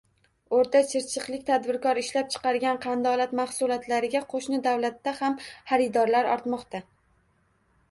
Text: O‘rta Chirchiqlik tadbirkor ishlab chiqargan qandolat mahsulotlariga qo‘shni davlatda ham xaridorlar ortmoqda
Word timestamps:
O‘rta 0.59 0.79
Chirchiqlik 0.91 1.43
tadbirkor 1.49 1.99
ishlab 2.03 2.31
chiqargan 2.37 2.79
qandolat 2.87 3.37
mahsulotlariga 3.41 4.23
qo‘shni 4.33 4.61
davlatda 4.71 5.15
ham 5.23 5.39
xaridorlar 5.45 6.33
ortmoqda 6.35 6.85